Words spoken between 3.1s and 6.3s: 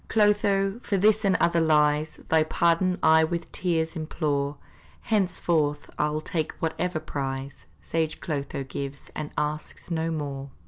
with tears implore; Henceforth I'll